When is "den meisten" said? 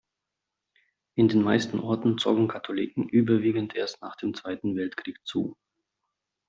1.27-1.79